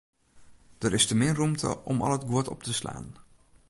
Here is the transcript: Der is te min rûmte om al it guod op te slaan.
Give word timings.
Der 0.81 0.93
is 0.97 1.05
te 1.07 1.15
min 1.19 1.37
rûmte 1.39 1.69
om 1.91 1.99
al 2.05 2.15
it 2.17 2.27
guod 2.29 2.47
op 2.53 2.61
te 2.63 2.73
slaan. 2.79 3.07